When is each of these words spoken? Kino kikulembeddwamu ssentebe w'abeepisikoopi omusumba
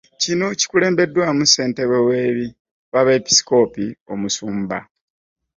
Kino 0.21 0.45
kikulembeddwamu 0.59 1.43
ssentebe 1.47 1.97
w'abeepisikoopi 2.93 3.85
omusumba 4.13 4.77